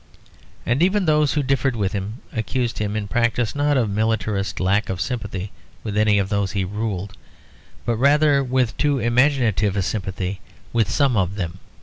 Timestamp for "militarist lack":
3.87-4.89